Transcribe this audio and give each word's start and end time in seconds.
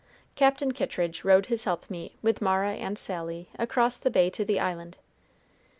Captain 0.33 0.71
Kittridge 0.71 1.23
rowed 1.23 1.45
his 1.45 1.65
helpmeet, 1.65 2.15
with 2.23 2.41
Mara 2.41 2.71
and 2.71 2.97
Sally, 2.97 3.49
across 3.59 3.99
the 3.99 4.09
Bay 4.09 4.31
to 4.31 4.43
the 4.43 4.59
island. 4.59 4.97